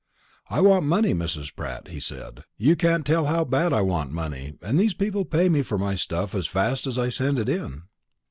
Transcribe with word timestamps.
'I 0.49 0.61
want 0.61 0.85
money, 0.87 1.13
Mrs. 1.13 1.55
Pratt,' 1.55 1.89
he 1.89 1.99
said; 1.99 2.43
'you 2.57 2.75
can't 2.75 3.05
tell 3.05 3.27
how 3.27 3.45
bad 3.45 3.71
I 3.71 3.81
want 3.81 4.11
money, 4.11 4.57
and 4.63 4.79
these 4.79 4.95
people 4.95 5.25
pay 5.25 5.47
me 5.47 5.61
for 5.61 5.77
my 5.77 5.93
stuff 5.93 6.33
as 6.33 6.47
fast 6.47 6.87
as 6.87 6.97
I 6.97 7.09
send 7.09 7.37
it 7.37 7.47
in.' 7.47 7.83